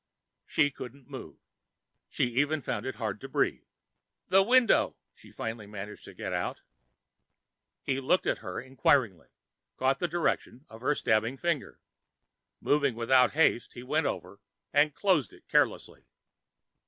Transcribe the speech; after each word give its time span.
She 0.47 0.71
couldn't 0.71 1.11
move. 1.11 1.37
She 2.09 2.23
even 2.23 2.63
found 2.63 2.87
it 2.87 2.95
hard 2.95 3.21
to 3.21 3.29
breathe. 3.29 3.61
"The 4.29 4.41
window," 4.41 4.97
she 5.13 5.31
finally 5.31 5.67
managed 5.67 6.05
to 6.05 6.15
get 6.15 6.33
out. 6.33 6.61
He 7.83 7.99
looked 7.99 8.25
at 8.25 8.39
her 8.39 8.59
inquiringly, 8.59 9.27
caught 9.77 9.99
the 9.99 10.07
direction 10.07 10.65
of 10.69 10.81
her 10.81 10.95
stabbing 10.95 11.37
finger. 11.37 11.79
Moving 12.59 12.95
without 12.95 13.33
haste, 13.33 13.73
he 13.73 13.83
went 13.83 14.07
over 14.07 14.39
and 14.73 14.95
closed 14.95 15.33
it 15.33 15.47
carelessly. 15.47 16.07